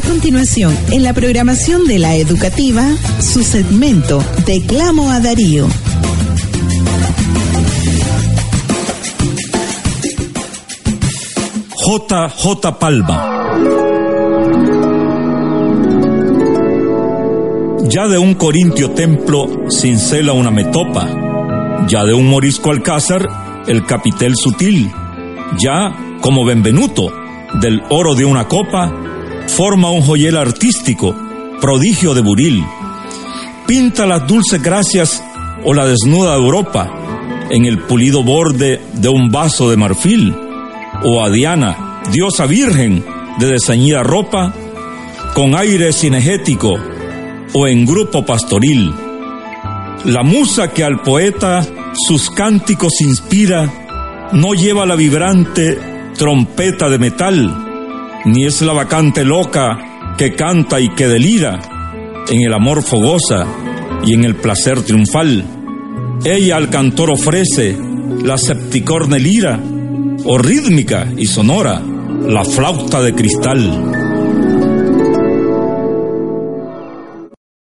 [0.00, 2.84] continuación, en la programación de la educativa,
[3.20, 5.68] su segmento Declamo a Darío.
[11.72, 12.78] J.
[12.78, 13.58] Palma.
[17.88, 21.08] Ya de un corintio templo cincela una metopa,
[21.88, 24.92] ya de un morisco alcázar el capitel sutil,
[25.58, 27.08] ya como Benvenuto
[27.60, 29.09] del oro de una copa
[29.50, 31.14] forma un joyel artístico,
[31.60, 32.64] prodigio de buril.
[33.66, 35.22] Pinta las dulces gracias
[35.64, 36.90] o la desnuda Europa
[37.50, 40.34] en el pulido borde de un vaso de marfil,
[41.04, 43.04] o a Diana, diosa virgen
[43.38, 44.54] de desañida ropa,
[45.34, 46.78] con aire cinegético
[47.52, 48.92] o en grupo pastoril.
[50.04, 51.66] La musa que al poeta
[52.06, 55.78] sus cánticos inspira no lleva la vibrante
[56.16, 57.69] trompeta de metal,
[58.24, 61.60] ni es la vacante loca que canta y que delira
[62.28, 63.46] en el amor fogosa
[64.04, 65.44] y en el placer triunfal.
[66.24, 67.76] Ella al cantor ofrece
[68.22, 69.58] la septicorne lira
[70.24, 71.80] o rítmica y sonora,
[72.26, 73.99] la flauta de cristal.